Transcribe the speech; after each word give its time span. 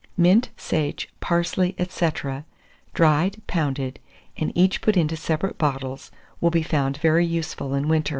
Mint, 0.17 0.49
sage, 0.57 1.09
parsley, 1.19 1.75
&c., 1.77 2.09
dried, 2.95 3.39
pounded, 3.45 3.99
and 4.35 4.51
each 4.57 4.81
put 4.81 4.97
into 4.97 5.15
separate 5.15 5.59
bottles, 5.59 6.09
will 6.39 6.49
be 6.49 6.63
found 6.63 6.97
very 6.97 7.23
useful 7.23 7.75
in 7.75 7.87
winter. 7.87 8.09